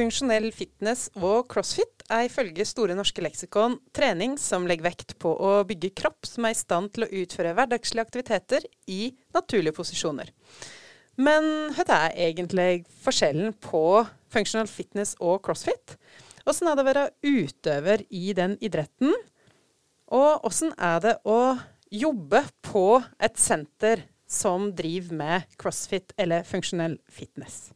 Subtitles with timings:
[0.00, 5.50] Funksjonell fitness og crossfit er ifølge Store norske leksikon trening som legger vekt på å
[5.68, 10.30] bygge kropp som er i stand til å utføre hverdagslige aktiviteter i naturlige posisjoner.
[11.20, 13.82] Men hva er egentlig forskjellen på
[14.32, 15.98] functional fitness og crossfit?
[16.48, 19.12] Åssen er det å være utøver i den idretten?
[20.16, 21.58] Og åssen er det å
[21.92, 22.86] jobbe på
[23.20, 27.68] et senter som driver med crossfit eller funksjonell fitness?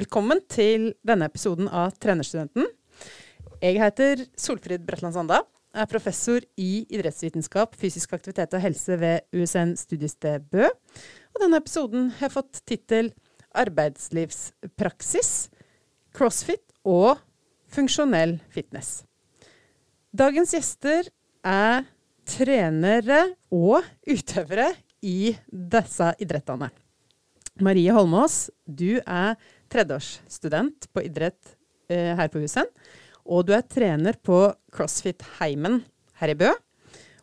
[0.00, 2.64] Velkommen til denne episoden av Trenerstudenten.
[3.60, 5.42] Jeg heter Solfrid Bratland Sanda.
[5.74, 10.70] Jeg er professor i idrettsvitenskap, fysisk aktivitet og helse ved USN studiested Bø.
[11.34, 13.12] Og denne episoden har fått tittel
[13.52, 15.50] Arbeidslivspraksis,
[16.16, 17.20] crossfit og
[17.68, 19.02] funksjonell fitness.
[20.16, 21.12] Dagens gjester
[21.44, 21.84] er
[22.24, 24.70] trenere og utøvere
[25.04, 26.72] i disse idrettene.
[27.60, 29.34] Marie Holmås, du er
[29.70, 31.54] tredjeårsstudent på idrett
[31.90, 32.68] eh, her på Husen.
[33.30, 35.82] Og du er trener på CrossFit Heimen
[36.20, 36.50] her i Bø.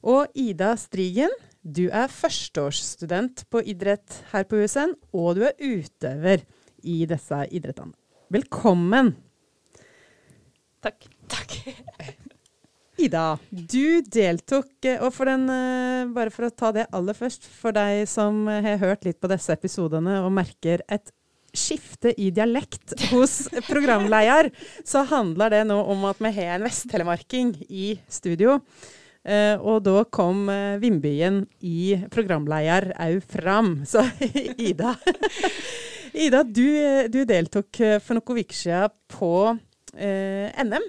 [0.08, 6.46] Og Ida Strigen, du er førsteårsstudent på idrett her på Husen, og du er utøver
[6.88, 7.96] i disse idrettene.
[8.32, 9.16] Velkommen.
[10.84, 11.08] Takk.
[11.32, 11.58] Takk.
[13.04, 17.46] Ida, du deltok, eh, og for den, eh, bare for å ta det aller først,
[17.46, 21.12] for deg som har hørt litt på disse episodene og merker et
[21.58, 24.52] skifte i dialekt hos programleder,
[24.86, 28.60] så handler det nå om at vi har en vesttelemarking i studio.
[29.28, 33.74] Uh, og da kom uh, Vindbyen i programleder òg fram.
[33.92, 34.06] Så
[34.56, 34.94] Ida
[36.18, 36.70] Ida, du,
[37.12, 40.86] du, deltok for noen uker siden på uh, NM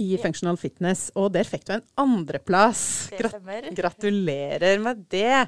[0.00, 0.20] i ja.
[0.20, 2.80] Functional Fitness, og der fikk du en andreplass.
[3.16, 5.46] Grat gratulerer med det.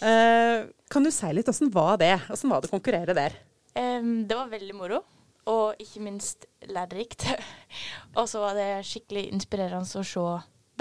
[0.00, 2.14] kan du si litt åssen var det?
[2.32, 3.36] Åssen var det å konkurrere der?
[3.74, 5.02] Um, det var veldig moro,
[5.48, 7.26] og ikke minst lærerikt.
[8.18, 10.26] og så var det skikkelig inspirerende å se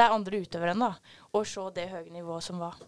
[0.02, 2.80] de andre utøverne, da, og se det høye nivået som var.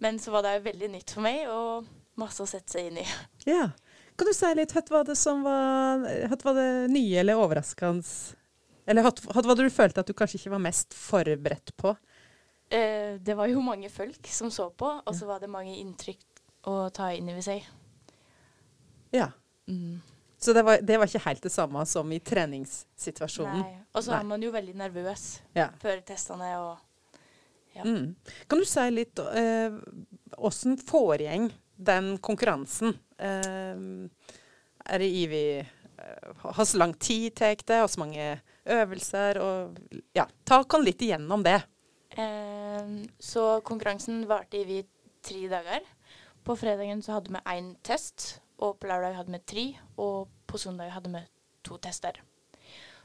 [0.00, 1.88] Men så var det jo veldig nytt for meg, og
[2.20, 3.08] masse å sette seg inn i.
[3.50, 3.70] Ja.
[4.18, 8.04] Kan du si litt, hva var det som var, var det nye eller overraskende?
[8.90, 11.94] Eller hva var det du følte at du kanskje ikke var mest forberedt på?
[12.68, 16.42] Eh, det var jo mange folk som så på, og så var det mange inntrykk
[16.68, 17.64] å ta inn i seg.
[19.14, 19.30] Ja.
[19.68, 20.00] Mm.
[20.40, 23.60] Så det var, det var, ikke helt det samme som i treningssituasjonen?
[23.60, 23.80] Nei.
[23.92, 25.24] Og så er man jo veldig nervøs
[25.56, 25.68] ja.
[25.82, 26.78] før testene og
[27.74, 27.84] ja.
[27.84, 28.14] mm.
[28.48, 32.96] Kan du si litt åssen eh, foregår den konkurransen?
[33.18, 33.84] Eh,
[34.90, 35.44] er det Ivi
[36.40, 37.82] Hvor eh, lang tid tar det?
[37.84, 39.40] Hvor mange øvelser?
[39.44, 39.76] Og,
[40.16, 41.60] ja, ta oss litt igjennom det.
[42.16, 44.82] Eh, så konkurransen varte i
[45.22, 45.84] tre dager.
[46.44, 49.66] På fredagen så hadde vi én test, og på lørdag hadde vi tre,
[50.00, 51.22] og på søndag hadde vi
[51.66, 52.20] to tester.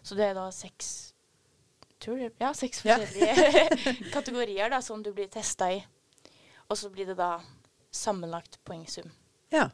[0.04, 1.12] Så det er da seks
[2.06, 3.94] jeg, ja, seks forskjellige ja.
[4.16, 5.80] kategorier da, som du blir testa i.
[6.70, 7.40] Og så blir det da
[7.90, 9.08] sammenlagt poengsum.
[9.54, 9.70] Ja.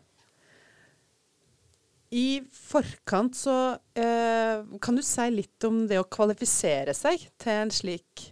[2.12, 3.56] I forkant så
[3.96, 8.26] eh, kan du si litt om det å kvalifisere seg til en slik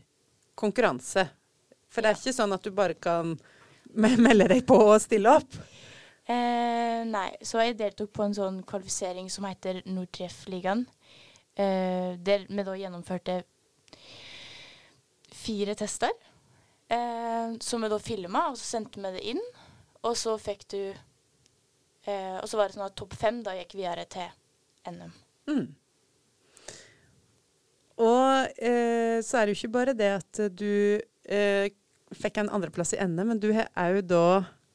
[0.60, 1.26] konkurranse.
[1.90, 3.38] For det er ikke sånn at du bare kan
[3.96, 5.60] melde deg på og stille opp?
[6.30, 10.84] Eh, nei, så jeg deltok på en sånn kvalifisering som heter Nordtreff-ligaen.
[11.58, 13.40] Eh, vi da gjennomførte
[15.34, 16.14] fire tester.
[16.90, 19.42] Eh, som vi da filma, og så sendte vi det inn.
[20.06, 20.80] Og så fikk du
[22.08, 24.30] eh, Og så var det sånn at topp fem da gikk videre til
[24.88, 25.12] NM.
[25.50, 25.66] Mm.
[28.00, 31.68] Og eh, så er det jo ikke bare det at du eh,
[32.16, 34.24] fikk en andreplass i NM, men du har òg da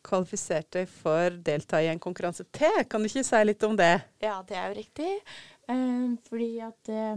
[0.04, 2.82] kvalifisert deg for å delta i en konkurranse til.
[2.90, 3.94] Kan du ikke si litt om det?
[4.22, 5.10] Ja, det er jo riktig.
[5.70, 7.16] Eh, fordi at eh,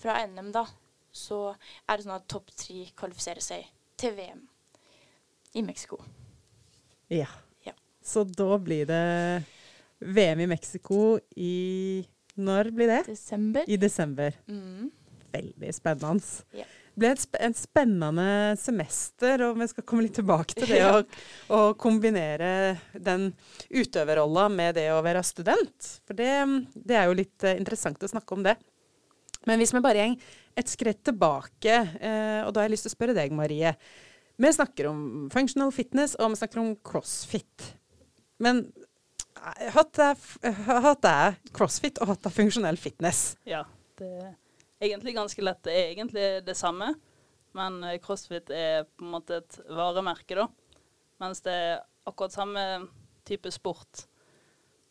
[0.00, 0.64] fra NM, da,
[1.12, 3.68] så er det sånn at topp tre kvalifiserer seg
[4.00, 4.42] til VM
[5.60, 6.00] i Mexico.
[7.12, 7.28] Ja.
[7.66, 7.76] ja.
[8.00, 9.02] Så da blir det
[10.00, 12.02] VM i Mexico i
[12.40, 13.02] Når blir det?
[13.10, 13.66] Desember.
[13.68, 14.38] I desember.
[14.48, 14.88] Mm.
[15.34, 16.46] Veldig spennende.
[16.56, 16.64] Ja
[16.98, 18.26] ble et sp en spennende
[18.60, 21.00] semester, og vi skal komme litt tilbake til det å,
[21.54, 23.30] å kombinere den
[23.70, 25.94] utøverrolla med det å være student.
[26.06, 26.30] For det,
[26.74, 28.56] det er jo litt uh, interessant å snakke om det.
[29.48, 32.92] Men hvis vi bare går et skritt tilbake, eh, og da har jeg lyst til
[32.92, 33.72] å spørre deg, Marie.
[34.38, 35.00] Vi snakker om
[35.32, 37.72] functional fitness, og vi snakker om crossfit.
[38.42, 38.66] Men
[39.40, 39.84] hva
[41.08, 43.32] er crossfit, og hva er funksjonell fitness?
[43.48, 43.64] Ja,
[43.98, 44.12] det
[44.82, 45.62] egentlig ganske lett.
[45.64, 46.92] Det er egentlig det samme,
[47.56, 50.48] men eh, crossfit er på en måte et varemerke, da.
[51.22, 52.64] Mens det er akkurat samme
[53.28, 54.06] type sport.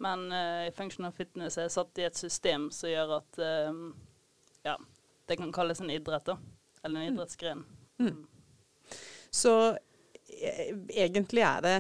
[0.02, 3.82] Men uh, functional fitness er satt i et system som gjør at uh,
[4.66, 4.78] ja,
[5.30, 6.38] det kan kalles en idrett, da.
[6.82, 7.66] Eller en idrettsgren.
[8.02, 8.24] Mm.
[9.30, 9.54] Så
[10.42, 11.76] eh, egentlig er det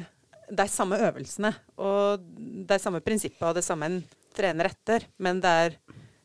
[0.51, 1.49] de samme øvelsene
[1.81, 2.21] og
[2.67, 3.97] de samme prinsippene og det samme en
[4.35, 5.77] trener etter, men det er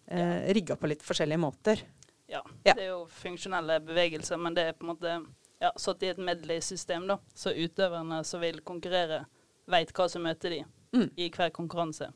[0.09, 1.83] eh, rigga på litt forskjellige måter.
[2.29, 2.75] Ja, Ja.
[2.75, 5.27] det er jo funksjonelle bevegelser, men det er på en måte
[5.61, 7.19] ja, satt i et medley-system, da.
[7.35, 9.25] Så utøverne som vil konkurrere,
[9.67, 11.11] veit hva som møter de Mm.
[11.17, 12.13] i hver konkurranse.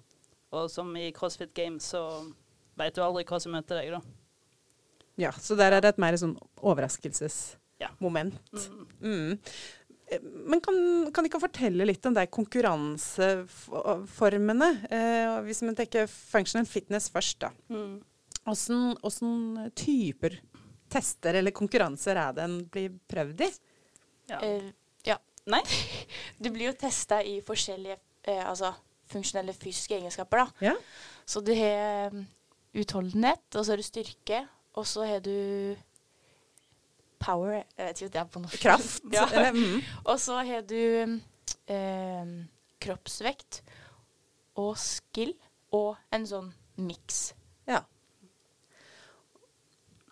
[0.52, 2.32] Og som i CrossFit Games, så
[2.76, 4.00] veit du aldri hva som møter deg, da.
[5.16, 8.34] Ja, så der er det et mer sånn overraskelsesmoment.
[8.52, 8.86] Mm.
[9.00, 9.38] Mm.
[10.10, 14.70] Eh, Men kan, kan ikke fortelle litt om de konkurranseformene?
[14.90, 17.50] Eh, hvis vi tenker functional fitness først, da.
[17.70, 18.02] Mm.
[19.76, 20.40] Typer
[20.90, 23.48] tester eller konkurranser er det en blir prøvd i?
[24.30, 24.38] Ja.
[24.42, 24.70] Eh,
[25.06, 25.16] ja.
[25.50, 25.62] Nei?
[26.42, 28.72] Du blir jo testa i forskjellige eh, altså,
[29.10, 30.36] funksjonelle fysiske egenskaper.
[30.42, 30.46] da.
[30.70, 30.74] Ja.
[31.26, 32.26] Så du har um,
[32.74, 34.48] utholdenhet, og så har du styrke,
[34.78, 35.34] og så har du
[37.20, 38.62] power Jeg vet ikke hva det er på norsk.
[38.64, 39.04] Kraft?
[39.16, 39.26] ja.
[39.52, 39.80] Mm.
[40.06, 41.20] Og så har du
[41.70, 42.32] eh,
[42.80, 43.60] kroppsvekt
[44.60, 45.34] og skill
[45.76, 46.50] og en sånn
[46.80, 47.34] miks.
[47.68, 47.82] ja.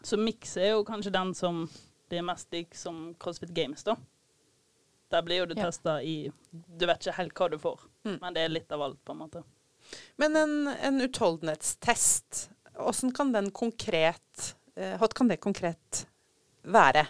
[0.05, 1.65] Så mix er jo kanskje den som
[2.09, 3.97] blir mest lik som CrossFit Games, da.
[5.11, 5.65] Der blir jo du Ja.
[5.67, 8.19] testa i Du vet ikke helt hva du får, Mm.
[8.21, 9.43] men det er litt av alt, på en måte.
[10.17, 16.07] Men en, en utholdenhetstest, åssen kan den konkret eh, Hva kan det konkret
[16.73, 17.07] være?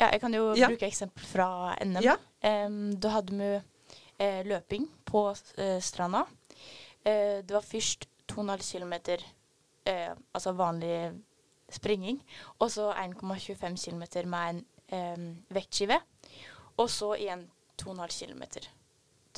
[0.00, 0.68] Ja, jeg kan jo Ja.
[0.70, 2.00] bruke eksempel fra NM.
[2.02, 2.16] Ja.
[2.66, 6.22] Um, da hadde vi uh, løping på uh, stranda.
[7.04, 8.94] Uh, det var først 2,5 km
[10.34, 11.10] altså vanlig
[11.72, 12.20] springing,
[12.60, 14.60] og så 1,25 km med en
[15.18, 15.96] um, vektskive.
[16.78, 17.46] Og så igjen
[17.82, 18.68] 2,5 km til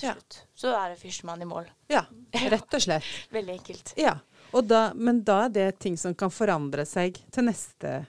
[0.03, 0.13] Ja.
[0.15, 0.43] slutt.
[0.55, 1.67] Så da er det førstemann i mål.
[1.91, 2.05] Ja,
[2.51, 3.05] rett og slett.
[3.33, 3.95] Veldig enkelt.
[3.97, 4.19] Ja,
[4.53, 8.07] og da, Men da er det ting som kan forandre seg til neste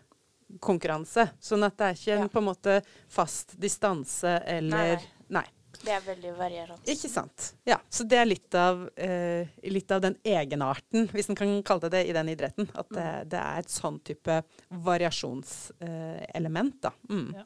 [0.60, 1.30] konkurranse.
[1.42, 2.28] Sånn at det er ikke en Ja.
[2.28, 5.46] på en måte fast distanse eller Nei, nei.
[5.84, 6.86] Det er veldig varierende.
[6.88, 7.54] Ikke sant.
[7.66, 11.82] Ja, Så det er litt av, eh, litt av den egenarten, hvis en kan kalle
[11.82, 12.70] det det, i den idretten.
[12.76, 16.92] At det, det er et sånn type variasjonselement, da.
[17.10, 17.34] Mm.
[17.36, 17.44] Ja.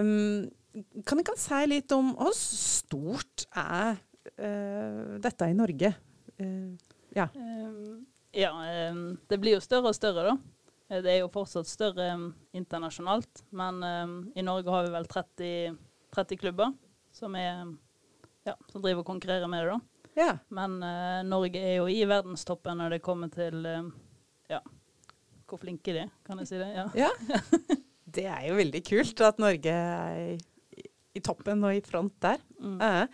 [0.00, 0.50] Um,
[1.06, 3.96] kan dere si litt om hvor stort er
[4.42, 5.94] uh, dette i Norge?
[6.40, 6.74] Uh,
[7.16, 7.26] ja.
[7.34, 8.50] Um, ja,
[8.90, 10.34] um, det blir jo større og større, da.
[10.90, 15.06] Eh, Det er jo fortsatt større ehm, internasjonalt, men ehm, i Norge har vi vel
[15.10, 15.76] 30,
[16.14, 16.72] 30 klubber
[17.14, 17.64] som, er,
[18.46, 20.08] ja, som driver og konkurrerer med det, da.
[20.20, 20.30] ja.
[20.54, 23.64] Men eh, Norge er jo i verdenstoppen når det kommer til
[24.50, 24.60] ja,
[25.48, 26.70] hvor flinke de er, kan jeg si det?
[26.74, 26.88] Ja.
[27.06, 27.10] Ja.
[28.14, 29.72] Det er jo veldig kult at Norge
[31.14, 32.40] i, toppen og i front der.
[32.58, 32.80] Mm.
[32.82, 33.06] Eh,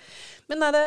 [0.48, 0.86] Men er det,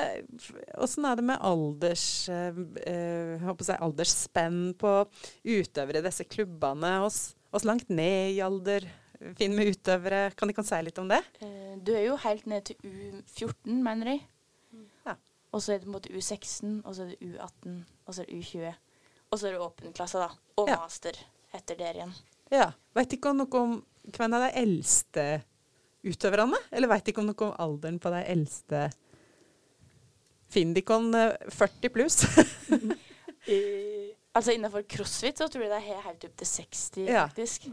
[0.77, 4.93] hvordan er det med alders, eh, eh, jeg aldersspenn på
[5.45, 6.95] utøvere i disse klubbene?
[7.05, 8.87] Oss langt ned i alder
[9.37, 10.23] finner vi utøvere?
[10.35, 11.21] Kan de kan si litt om det?
[11.83, 14.25] Du er jo helt ned til U14, mener jeg.
[15.05, 15.15] Ja.
[15.53, 17.77] Og så er det på en måte U16, og så er det U18,
[18.07, 18.73] og så er det U20.
[19.31, 20.29] Og så er det åpen klasse, da.
[20.57, 20.77] Og Ja.
[20.81, 21.17] master
[21.53, 22.13] etter der igjen.
[22.51, 22.71] Ja.
[22.95, 23.77] Veit ikke noe om
[24.11, 25.43] hvem av de eldste
[26.03, 26.57] utøverne?
[26.71, 28.83] Eller veit ikke om noe om alderen på de eldste?
[30.53, 31.11] Findikon
[31.49, 32.21] 40 pluss?
[34.33, 37.25] Altså innenfor crossfit så tror jeg det er helt opp til 60, Ja.
[37.27, 37.67] faktisk.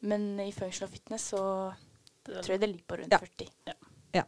[0.00, 1.40] Men i functional fitness så
[2.24, 3.12] tror jeg det ligger på rundt
[4.14, 4.24] Ja.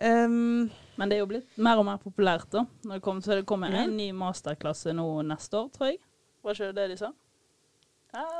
[0.00, 0.24] 40.
[0.26, 2.64] um, Men det er jo blitt mer og mer populært, da.
[2.82, 6.00] Når det kommer, så det kommer en ny masterklasse nå neste år, tror jeg.
[6.42, 7.12] Var ikke det det de sa?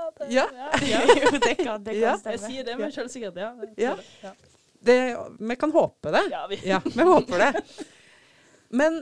[0.09, 0.47] Ja, det, Ja.
[0.89, 1.01] ja.
[1.23, 2.17] jo, det kan, det kan Ja.
[2.19, 2.37] stemme.
[2.37, 3.37] Jeg sier det, med selvsikkert.
[3.37, 3.53] Ja.
[3.77, 3.95] Ja.
[4.23, 4.33] ja.
[4.89, 4.99] det,
[5.41, 6.25] vi kan håpe det.
[6.33, 6.61] ja vi.
[6.69, 7.63] Ja, vi håper det.
[8.69, 8.99] Men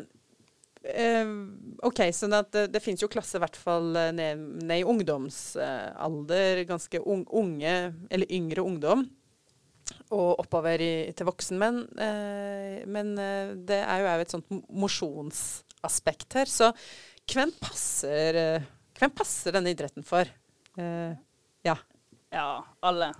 [0.87, 1.27] eh,
[1.87, 4.87] OK, sånn at det, det finnes jo klasse i hvert fall eh, ned, ned i
[4.87, 7.77] ungdomsalder, ganske unge
[8.11, 9.03] eller yngre ungdom,
[10.15, 11.83] og oppover i, til voksenmenn.
[11.99, 16.51] Eh, men eh, det er jo òg et sånt mosjonsaspekt her.
[16.51, 16.71] Så
[17.31, 18.67] hvem passer, eh,
[18.99, 20.31] hvem passer denne idretten for?
[20.76, 21.16] Eh,
[21.62, 21.78] ja.
[22.30, 23.14] Ja, alle.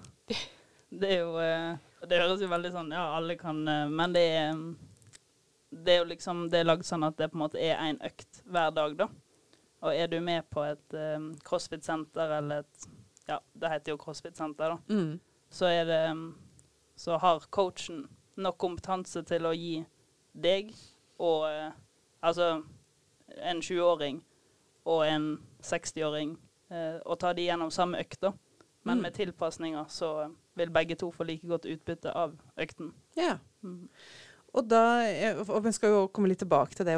[0.89, 1.77] Det er jo eh,
[2.09, 4.59] Det høres jo veldig sånn Ja, alle kan eh, Men det er
[5.71, 7.99] Det er jo liksom Det er lagd sånn at det på en måte er én
[8.05, 9.09] økt hver dag, da.
[9.87, 10.97] Og er du med på et
[11.47, 12.87] crossfit-senter eller et
[13.27, 14.79] Ja, det heter jo crossfit-senter, da.
[14.93, 15.19] Mm.
[15.51, 16.03] Så er det
[16.97, 19.81] Så har coachen nok kompetanse til å gi
[20.37, 20.75] deg
[21.19, 21.49] og
[22.21, 22.63] Altså
[23.37, 24.21] en 20-åring
[24.87, 25.31] og en
[25.63, 26.37] 60-åring
[26.71, 28.33] eh, å ta de gjennom samme økt.
[28.87, 29.03] Men Mm.
[29.03, 32.93] med tilpasninger så vil begge to få like godt utbytte av økten.
[33.17, 33.39] ja.
[33.65, 33.89] Mm.
[34.55, 36.97] Og da, eh, og vi skal jo komme litt tilbake til det,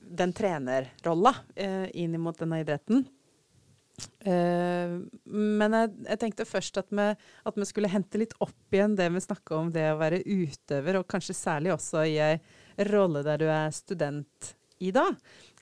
[0.00, 3.06] den trenerrolla eh, inn mot denne idretten.
[4.24, 7.04] Uh, men jeg, jeg, tenkte først at vi,
[7.44, 10.98] at vi, skulle hente litt opp igjen det vi snakka om det å være utøver,
[10.98, 15.04] og kanskje særlig også i ei rolle der du er student, Ida.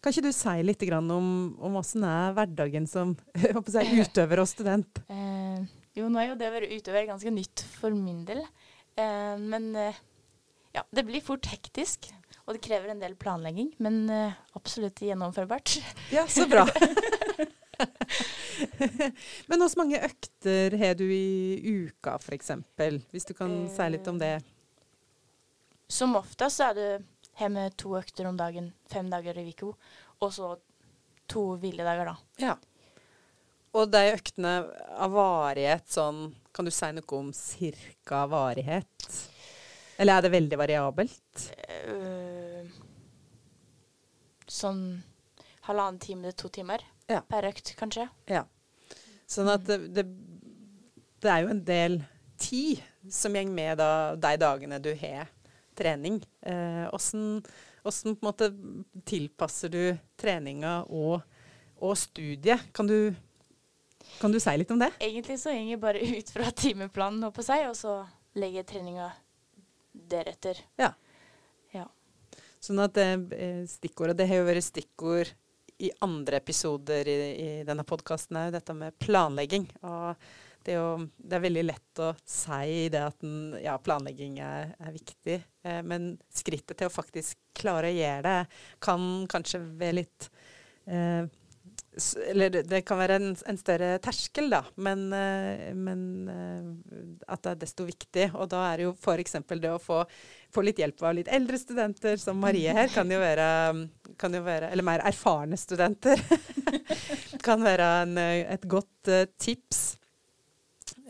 [0.00, 1.26] Kan ikke du si litt om,
[1.60, 5.02] om hvordan er hverdagen som jeg, utøver og student?
[5.10, 5.66] Eh,
[5.98, 8.38] jo, nå er jo det å være utøver ganske nytt for min del.
[8.94, 12.08] Eh, men ja, det blir fort hektisk.
[12.46, 14.08] Og det krever en del planlegging, men
[14.58, 15.76] absolutt gjennomførbart.
[16.14, 16.64] Ja, så bra.
[19.50, 22.54] Men hvor mange økter har du i uka, f.eks.?
[23.12, 24.38] Hvis du kan si litt om det.
[25.90, 26.90] Som oftest er det
[27.40, 29.72] hjemme to økter om dagen, fem dager i uka.
[30.20, 30.54] Og så
[31.30, 32.16] to hviledager, da.
[32.42, 32.56] Ja.
[33.76, 34.54] Og de øktene
[34.98, 39.06] av varighet, sånn Kan du si noe om cirka varighet?
[40.00, 41.44] Eller er det veldig variabelt?
[41.86, 42.66] Uh,
[44.50, 44.80] sånn
[45.68, 47.20] halvannen time til to timer ja.
[47.22, 48.08] per økt, kanskje.
[48.26, 48.42] Ja.
[49.30, 50.06] Sånn at det, det,
[51.22, 52.00] det, er jo en del
[52.40, 52.82] tid
[53.12, 55.30] som går med da, de dagene du har
[55.80, 56.20] trening.
[56.92, 58.52] Åssen eh,
[59.08, 59.82] tilpasser du
[60.20, 61.20] treninga og,
[61.80, 62.68] og studiet?
[62.76, 63.14] Kan du,
[64.20, 64.92] kan du si litt om det?
[65.00, 68.00] Egentlig så går jeg bare ut fra timeplanen og på seg, og så
[68.38, 69.10] legger jeg treninga
[69.92, 70.60] deretter.
[70.80, 70.92] Ja.
[71.74, 71.86] ja.
[72.62, 75.32] Sånn at det, eh, stikkordet Det har jo vært stikkord
[75.80, 79.64] i andre episoder i, i denne podkasten òg, dette med planlegging.
[79.88, 80.12] Og
[80.64, 84.74] det er, jo, det er veldig lett å si det at den, ja, planlegging er,
[84.80, 89.98] er viktig, eh, men skrittet til å faktisk klare å gjøre det kan kanskje være
[90.02, 90.30] litt
[90.86, 91.24] eh,
[92.30, 97.52] eller det kan være en, en større terskel, da, men, eh, men, eh, at det
[97.52, 98.28] er desto viktig.
[98.38, 99.36] Og da er det jo f.eks.
[99.50, 100.04] det å få,
[100.54, 103.48] få, litt hjelp av litt eldre studenter, som Marie her, kan jo være,
[104.20, 106.22] kan jo være Eller mer erfarne studenter.
[107.46, 109.99] kan være en, et godt uh, tips.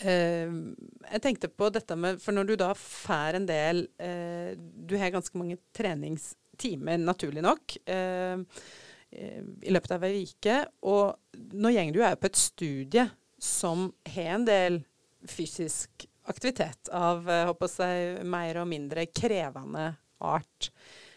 [0.01, 0.73] Uh,
[1.11, 5.13] jeg tenkte på dette med For når du da får en del uh, Du har
[5.13, 7.77] ganske mange treningstimer, naturlig nok.
[9.11, 10.61] Eh, i løpet av ei uke.
[10.87, 13.07] Og nå går du jo på et studie
[13.41, 14.81] som har en del
[15.29, 20.71] fysisk aktivitet av håper eh, jeg, mer og mindre krevende art.
[20.71, 21.10] Eh,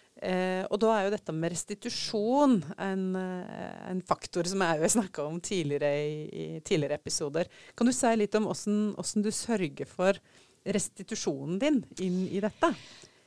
[0.71, 5.25] og da er jo dette med restitusjon en, eh, en faktor som jeg har snakka
[5.27, 7.49] om tidligere i, i, tidligere episoder.
[7.75, 10.19] Kan du si litt om hvordan du sørger for
[10.63, 12.71] restitusjonen din inn i dette?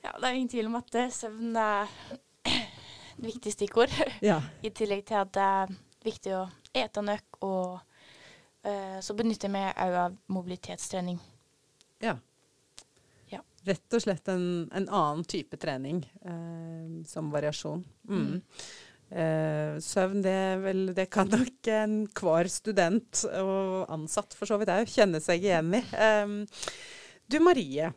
[0.04, 1.90] Ja, Det er ingen tvil om at søvn er
[3.28, 3.92] viktig stikkord.
[4.24, 4.40] Ja.
[4.66, 5.76] I tillegg til at det er
[6.06, 7.80] viktig å ete nok, og
[8.64, 11.20] eh, så benytter jeg meg òg av mobilitetstrening.
[12.04, 12.16] Ja.
[13.66, 17.82] Rett og slett en, en annen type trening eh, som variasjon.
[18.08, 18.26] Mm.
[18.26, 18.42] Mm.
[19.06, 24.90] Uh, søvn, det, vel, det, kan nok enhver student og ansatt for så vidt òg
[24.90, 25.82] kjenne seg igjen i.
[25.94, 26.34] Eh,
[27.30, 27.92] du Marie,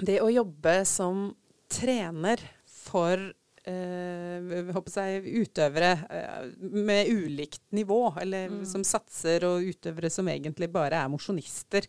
[0.00, 1.30] det å jobbe som
[1.72, 3.20] trener for
[3.68, 8.64] eh, jeg, utøvere eh, med ulikt nivå, eller mm.
[8.68, 11.86] som satser, og utøvere som egentlig bare er mosjonister.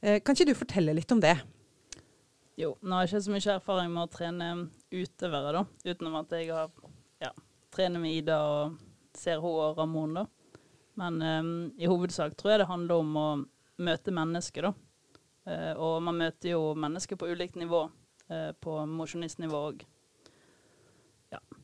[0.00, 1.36] Eh, kan ikke du fortelle litt om det?
[2.56, 4.46] Jo, nå har jeg ikke så mye erfaring med å trene
[4.88, 5.92] utøvere, da.
[5.92, 6.70] Utenom at jeg har
[7.20, 7.32] ja,
[7.74, 8.78] trener med Ida og
[9.16, 10.24] ser hun og Ramon, da.
[10.96, 13.26] Men um, i hovedsak tror jeg det handler om å
[13.84, 14.72] møte mennesker, da.
[15.46, 17.82] Uh, og man møter jo mennesker på ulikt nivå,
[18.32, 19.84] uh, på mosjonistnivå òg.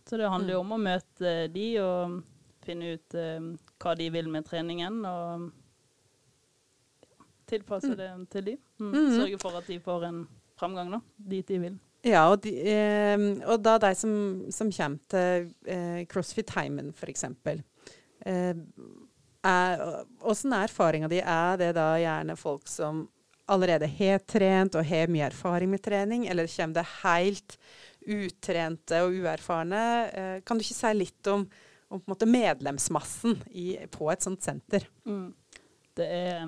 [0.09, 2.19] Så det handler jo om å møte de og
[2.67, 3.41] finne ut uh,
[3.81, 5.49] hva de vil med treningen, og
[7.49, 7.99] tilpasse mm.
[8.01, 8.57] det til de.
[8.83, 8.93] Mm.
[8.93, 9.11] Mm.
[9.17, 10.23] Sørge for at de får en
[10.63, 11.03] framgang da,
[11.35, 11.81] dit de vil.
[12.03, 14.15] Ja, og, de, eh, og da de som,
[14.51, 17.29] som kommer til eh, CrossFit Heimen, f.eks.
[18.27, 18.55] Eh,
[19.43, 21.21] hvordan er erfaringa di?
[21.23, 23.05] Er det da gjerne folk som
[23.51, 27.57] allerede har trent og har mye erfaring med trening, eller kommer det helt
[28.03, 29.83] utrente og uerfarne.
[30.11, 31.45] Eh, kan du ikke si litt om,
[31.93, 34.87] om medlemsmassen i, på et sånt senter?
[35.07, 35.31] Mm.
[35.95, 36.47] Det er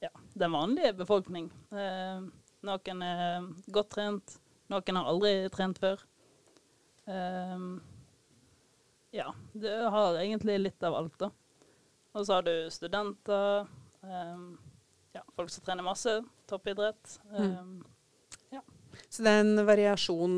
[0.00, 1.50] ja, den vanlige befolkning.
[1.72, 2.28] Eh,
[2.66, 4.36] noen er godt trent,
[4.72, 6.02] noen har aldri trent før.
[7.10, 7.80] Um,
[9.10, 11.30] ja, du har egentlig litt av alt, da.
[12.14, 13.66] Og så har du studenter,
[14.02, 14.58] um,
[15.14, 17.16] ja, folk som trener masse, toppidrett.
[17.30, 17.44] Mm.
[17.44, 18.62] Eh, ja.
[19.08, 20.36] Så det er en variasjon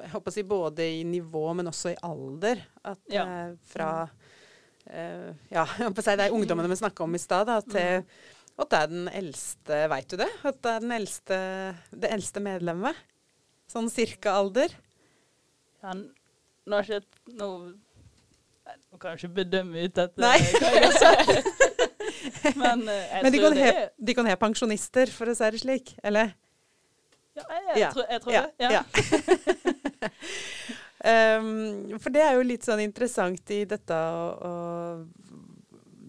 [0.00, 2.62] jeg håper å si både i nivå, men også i alder.
[2.86, 3.24] At ja.
[3.26, 7.22] eh, fra uh, Ja, jeg håper å si det er ungdommene vi snakka om i
[7.22, 8.06] stad, til
[8.60, 10.30] at det er den eldste Veit du det?
[10.44, 11.38] At det er den eldste,
[12.04, 12.98] det eldste medlemmet?
[13.70, 14.72] Sånn cirka alder?
[15.80, 17.48] Ja, nå har ikke jeg nå,
[18.90, 20.20] nå kan jeg ikke bedømme ut dette.
[20.20, 20.38] Nei.
[22.60, 25.62] Men eh, Men de kan, det he, de kan he pensjonister, for å si det
[25.62, 25.94] slik?
[26.04, 26.34] Eller?
[27.38, 27.90] Ja, jeg, jeg, Ja.
[27.94, 28.52] Tror, jeg tror Ja, det.
[28.60, 28.70] Ja.
[28.76, 28.82] ja.
[31.38, 35.06] um, for det er jo litt sånn interessant i dette, og,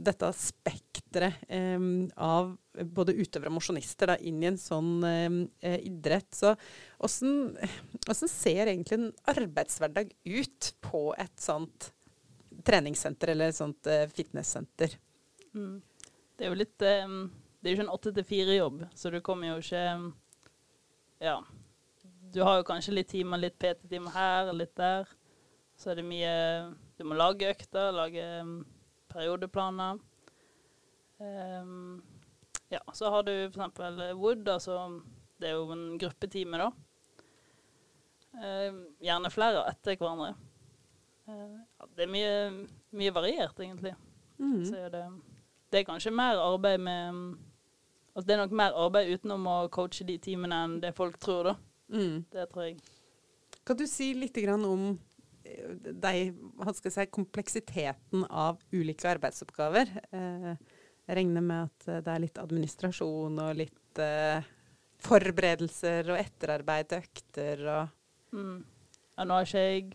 [0.05, 1.83] dette spekteret eh,
[2.21, 2.53] av
[2.95, 6.31] både utøvere og mosjonister inn i en sånn eh, idrett.
[6.35, 6.55] Så
[7.03, 7.55] åssen
[8.31, 11.91] ser egentlig en arbeidshverdag ut på et sånt
[12.67, 14.97] treningssenter eller et sånt eh, fitnesssenter?
[15.55, 15.79] Mm.
[16.37, 19.51] Det er jo litt Det er jo ikke en åtte til fire-jobb, så du kommer
[19.51, 19.85] jo ikke
[21.21, 21.41] Ja.
[22.31, 25.09] Du har jo kanskje litt timer, litt PT-timer her, litt der.
[25.75, 26.31] Så er det mye
[26.97, 28.23] Du må lage økter, lage
[29.11, 29.99] periodeplaner.
[31.21, 32.01] Um,
[32.71, 34.15] ja, så har du f.eks.
[34.15, 35.01] Wood, altså
[35.37, 36.71] Det er jo en gruppetime, da.
[38.31, 40.33] Uh, gjerne flere etter hverandre.
[41.27, 42.33] Uh, ja, det er mye,
[42.95, 43.93] mye variert, egentlig.
[44.39, 44.63] Mm.
[44.65, 45.03] Så det,
[45.69, 47.37] det er kanskje mer arbeid med
[48.15, 51.51] altså Det er nok mer arbeid utenom å coache de timene enn det folk tror,
[51.51, 51.53] da.
[51.91, 52.25] Mm.
[52.31, 52.79] Det tror jeg.
[53.67, 54.87] Kan du si litt grann om
[55.45, 59.95] jeg si, kompleksiteten av ulike arbeidsoppgaver?
[60.11, 60.51] Eh,
[61.07, 64.51] jeg regner med at eh, det er litt administrasjon og litt eh,
[65.01, 67.97] forberedelser og etterarbeid til økter og
[68.31, 68.63] Mm.
[69.15, 69.87] Ja, nå har ikke jeg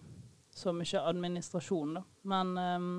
[0.57, 2.03] så mye administrasjon, da.
[2.29, 2.91] Men um,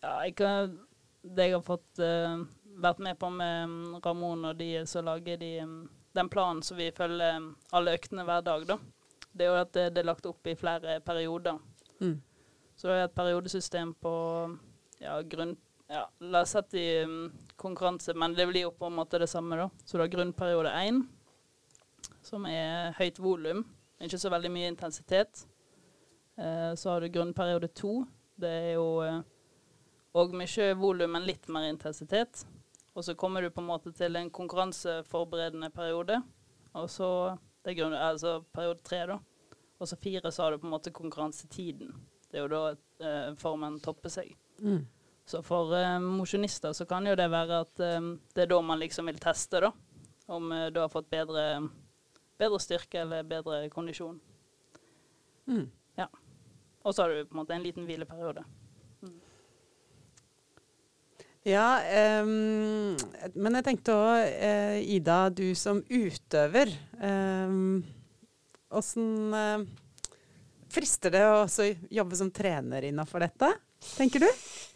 [0.00, 0.78] ja, jeg kan,
[1.22, 2.40] det jeg har fått uh,
[2.80, 5.82] vært med på med Ramon og de så lager de, um,
[6.16, 8.78] den planen som vi følger alle øktene hver dag, da.
[9.32, 11.58] Det er jo at det, det er lagt opp i flere perioder.
[12.00, 12.18] mm.
[12.80, 14.10] Så det er et periodesystem på
[15.02, 15.56] ja, grunn...
[15.90, 17.26] Ja, la oss sette i um,
[17.60, 19.66] konkurranse, men det blir jo på en måte det samme, da.
[19.84, 21.02] Så du har grunnperiode én,
[22.24, 23.64] som er høyt volum,
[23.98, 25.42] men ikke så veldig mye intensitet.
[26.40, 28.04] Eh, så har du grunnperiode to.
[28.40, 28.86] Det er jo
[30.16, 32.46] òg mye volum, men litt mer intensitet.
[32.94, 36.22] Og så kommer du på en måte til en konkurranseforberedende periode.
[36.72, 37.10] Og så
[37.64, 39.18] det er grunn, altså periode tre, da.
[39.80, 41.92] Og så fire så har du på en måte konkurransetiden.
[42.30, 42.62] Det er jo da
[43.04, 44.34] eh, formen topper seg.
[44.60, 44.84] Mm.
[45.30, 48.80] Så for eh, mosjonister så kan jo det være at eh, det er da man
[48.80, 49.72] liksom vil teste, da.
[50.30, 51.44] Om eh, du har fått bedre,
[52.40, 54.20] bedre styrke eller bedre kondisjon.
[55.50, 55.68] Mm.
[56.80, 58.40] Og så har du på en måte en liten hvileperiode.
[61.48, 61.80] Ja,
[62.20, 62.98] um,
[63.32, 66.74] men jeg tenkte òg, uh, Ida, du som utøver
[68.70, 69.62] Åssen eh,
[70.70, 71.46] frister det å
[71.90, 73.48] jobbe som trener innafor dette,
[73.96, 74.28] tenker du?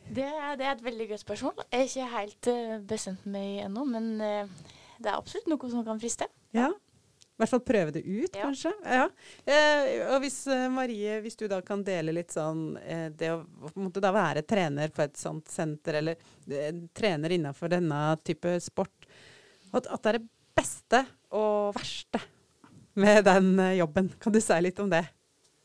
[0.05, 0.27] Det,
[0.59, 1.63] det er et veldig godt spørsmål.
[1.71, 4.51] Jeg er ikke helt uh, bestemt meg ennå, men eh,
[4.99, 6.29] det er absolutt noe som kan friste.
[6.57, 6.73] Ja.
[7.35, 8.45] I hvert fall prøve det ut, Ja.
[8.47, 8.71] kanskje.
[8.87, 9.09] Ja.
[9.43, 13.41] Eh, og hvis eh, Marie, hvis du da kan dele litt sånn eh, Det å
[13.43, 16.15] på en måte da være trener på et sånt senter, eller
[16.47, 19.09] eh, trener innafor denne type sport,
[19.75, 21.01] at, at det er det beste
[21.35, 22.21] og verste
[22.95, 24.13] med den eh, jobben.
[24.23, 25.03] Kan du si litt om det?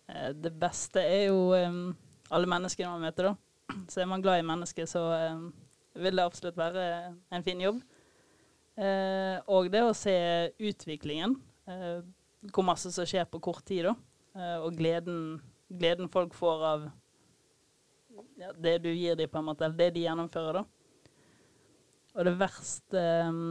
[0.10, 1.92] Eh, det beste er jo um,
[2.34, 3.78] alle menneskene man møter, da.
[3.94, 5.04] Så er man glad i mennesker, så
[5.38, 5.52] um,
[5.94, 6.88] vil det absolutt være
[7.30, 7.84] en fin jobb.
[8.80, 10.16] Uh, og det å se
[10.58, 11.38] utviklingen,
[11.70, 12.02] eh,
[12.54, 13.96] hvor masse som skjer på kort tid, da.
[14.38, 16.88] Eh, og gleden, gleden folk får av
[18.40, 20.66] ja, det du gir dem, på en måte, eller det de gjennomfører, da.
[22.18, 23.44] Og det verste eh,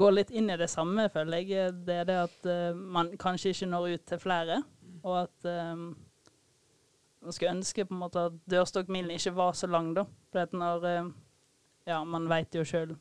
[0.00, 1.72] går litt inn i det samme, føler jeg.
[1.86, 4.62] Det er det at eh, man kanskje ikke når ut til flere,
[5.02, 5.74] og at eh,
[7.20, 10.06] man skulle ønske på en måte at dørstokkmilen ikke var så lang, da.
[10.32, 11.10] For når eh,
[11.88, 12.92] Ja, man veit jo sjøl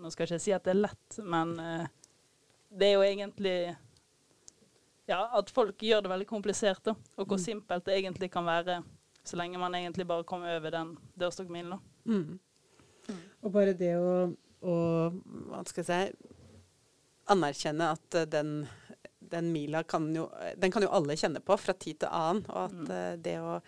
[0.00, 1.99] Nå skal jeg ikke si at det er lett, men eh,
[2.70, 3.76] det er jo egentlig
[5.10, 6.92] Ja, at folk gjør det veldig komplisert, da.
[7.18, 7.42] Og hvor Mm.
[7.44, 8.82] simpelt det egentlig kan være,
[9.24, 11.78] så lenge man egentlig bare kommer over den dørstokkmilen, da.
[12.06, 12.38] Mm.
[13.42, 14.74] Og bare det å, å
[15.50, 16.28] Hva skal jeg si
[17.30, 18.68] Anerkjenne at eh, den,
[19.32, 20.28] den mila kan jo
[20.58, 22.44] Den kan jo alle kjenne på fra tid til annen.
[22.48, 22.90] Og at Mm.
[22.90, 23.60] eh, det å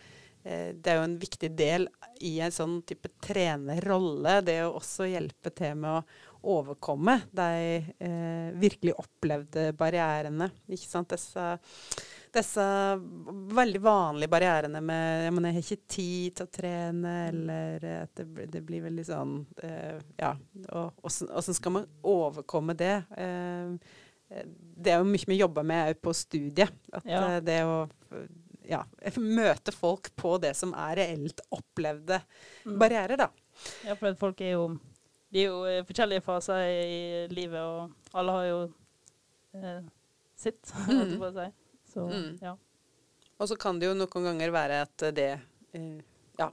[0.45, 1.88] eh, Det er jo en viktig del
[2.21, 4.41] i en sånn type trenerrolle.
[4.45, 6.05] Det å også hjelpe til med å
[6.42, 10.50] overkomme de eh, virkelig opplevde barrierene.
[10.68, 11.09] Ikke sant.
[11.14, 11.57] Disse
[12.33, 12.64] disse
[13.52, 18.14] veldig vanlige barrierene med jeg, mener, 'Jeg har ikke tid til å trene', eller at
[18.16, 20.31] det, det blir veldig sånn eh, Ja.
[20.72, 23.05] Og åssen skal man overkomme det?
[23.16, 23.76] Eh,
[24.81, 26.72] det er jo mye vi jobber med òg på studiet.
[26.92, 27.37] At Ja.
[27.37, 27.87] eh, det å
[28.64, 28.85] ja,
[29.18, 32.22] møte folk på det som er reelt opplevde
[32.64, 32.78] Mm.
[32.78, 33.28] barrierer, da.
[33.85, 34.81] Ja, for at folk er jo
[35.33, 38.59] De er jo i forskjellige faser i livet, og alle har jo
[39.57, 39.83] eh,
[40.37, 41.49] sitt, holdt jeg på å si.
[41.92, 42.38] Så Mm.
[42.42, 42.55] ja.
[43.40, 45.31] Og så kan det jo noen ganger være at det
[45.75, 46.01] eh,
[46.38, 46.51] Ja.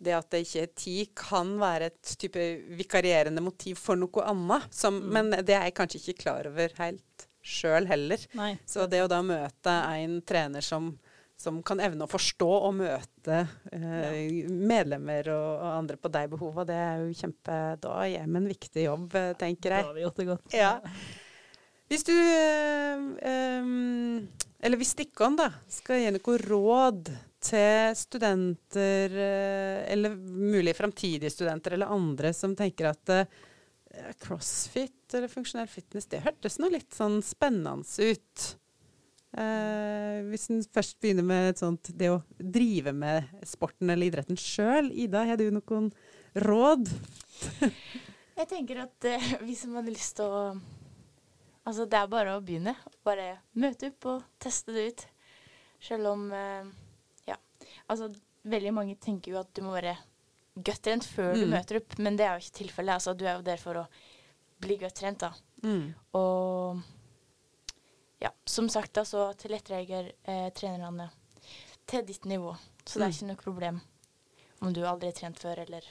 [0.00, 2.44] Det at det ikke er tid, kan være et type
[2.78, 4.68] vikarierende motiv for noe annet.
[4.72, 5.10] Som, Mm.
[5.12, 8.18] Men det er jeg kanskje ikke klar over helt sjøl heller.
[8.36, 8.54] Nei.
[8.68, 10.94] Så det å da møte en trener som,
[11.40, 13.40] som kan evne å forstå og møte
[13.72, 18.40] eh, medlemmer og, og andre på de behova, det er jo kjempe Da gjør vi
[18.42, 19.86] en viktig jobb, tenker jeg.
[19.86, 20.54] Da har vi gjort det godt.
[20.56, 20.74] Ja.
[21.90, 23.74] Hvis du eh, eh,
[24.60, 31.72] Eller hvis Stikkon da skal gi noe råd til studenter, eh, eller mulig framtidige studenter,
[31.74, 33.38] eller andre som tenker at eh,
[34.20, 38.44] crossfit eller funksjonell fitness, det hørtes nå litt sånn spennende ut.
[39.38, 44.38] Eh, hvis en først begynner med et sånt, det å drive med sporten eller idretten
[44.40, 44.88] sjøl.
[44.90, 45.90] Ida, har du noen
[46.34, 46.90] råd?
[48.40, 50.44] Jeg tenker at eh, hvis man hadde lyst til å
[51.68, 52.72] Altså, det er bare å begynne.
[53.04, 55.02] Bare møte opp og teste det ut.
[55.84, 56.70] Selv om eh,
[57.28, 57.36] Ja.
[57.92, 58.08] Altså,
[58.48, 59.92] veldig mange tenker jo at du må være
[60.56, 61.52] godt trent før du Mm.
[61.52, 62.94] møter opp, men det er jo ikke tilfellet.
[62.96, 63.84] Altså, du er jo der for å
[64.64, 65.30] bli godt trent, da.
[65.62, 65.92] Mm.
[66.16, 66.80] Og
[68.20, 71.10] ja, som sagt, så tilrettelegger eh, trenerne
[71.90, 72.54] til ditt nivå.
[72.84, 73.16] Så det er Mm.
[73.16, 73.80] ikke noe problem
[74.60, 75.82] om du aldri har trent før, eller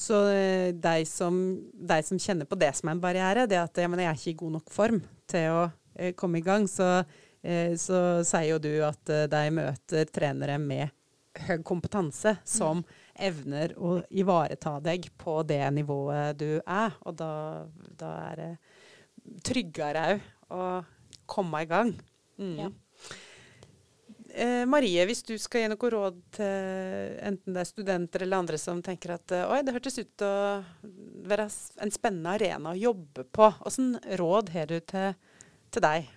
[0.00, 1.34] Så eh, de som,
[1.74, 4.20] deg som kjenner på det som er en barriere, det at jeg, mener, jeg er
[4.20, 7.02] ikke i god nok form til å eh, komme i gang, så,
[7.42, 10.88] eh, så sier jo du at eh, de møter trenere med
[11.44, 12.80] høy kompetanse som
[13.20, 16.96] evner å ivareta deg på det nivået du er.
[17.04, 17.32] Og da,
[18.00, 18.50] da er det
[19.44, 20.68] tryggere òg å
[21.30, 21.94] komme i gang.
[22.40, 22.54] Mm.
[22.58, 22.70] Ja.
[24.30, 28.60] Eh, Marie, hvis du skal gi noe råd til enten det er studenter eller andre
[28.62, 30.60] som tenker at eh, oi, det hørtes ut til å
[31.30, 31.48] være
[31.82, 33.50] en spennende arena å jobbe på.
[33.66, 35.16] Hvilke råd har du til,
[35.74, 36.10] til deg?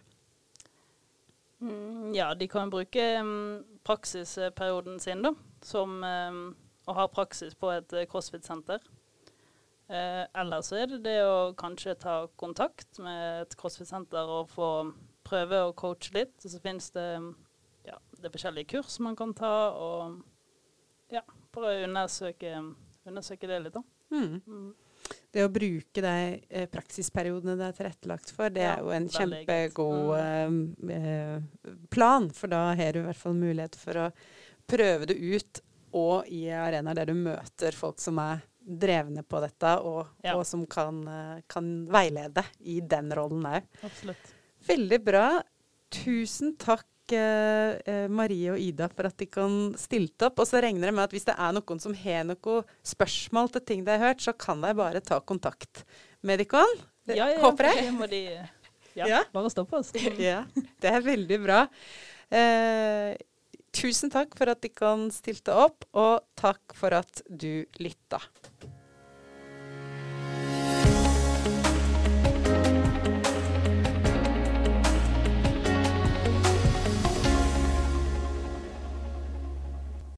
[1.63, 5.33] Mm, ja, de kan bruke mm, praksisperioden sin, da,
[5.65, 6.43] som mm,
[6.85, 8.83] å ha praksis på et eh, crossfit-senter.
[9.87, 14.69] Eh, eller så er det det å kanskje ta kontakt med et crossfit-senter og få
[15.27, 16.37] prøve å coache litt.
[16.43, 17.33] Og så finnes det mm,
[17.89, 20.21] ja, det forskjellige kurs man kan ta, og
[21.13, 22.55] ja, å undersøke,
[23.05, 23.83] undersøke det litt, da.
[24.13, 24.39] Mm.
[24.47, 24.71] Mm.
[25.33, 26.15] Det å bruke de
[26.47, 30.55] eh, praksisperiodene det er tilrettelagt for, det Ja, er jo en kjempegod eh,
[30.95, 32.29] eh, plan.
[32.33, 34.07] For da har du i hvert fall mulighet for å
[34.69, 39.73] prøve det ut, og i arenaer der du møter folk som er drevne på dette,
[39.83, 40.35] og, Ja.
[40.37, 43.63] og som kan, eh, kan veilede i den rollen òg.
[43.83, 44.33] Absolutt.
[44.67, 45.41] Veldig bra.
[45.91, 50.39] Tusen takk, eh, eh, Marie og Ida, for at de kan stilte opp.
[50.39, 53.61] Og så regner jeg med at hvis det er noen som har noen spørsmål til
[53.61, 55.83] ting de har hørt, så kan de bare ta kontakt
[56.23, 56.63] med dere.
[57.07, 57.83] Ja, ja, Håper jeg.
[57.83, 58.23] det må de
[58.95, 59.23] ja, Ja.
[59.33, 59.91] bare stoppe oss.
[60.17, 60.45] Ja,
[60.79, 61.67] det er veldig bra.
[62.31, 63.17] Eh,
[63.73, 68.21] tusen takk for at Dikkan stilte opp, og takk for at du lytta.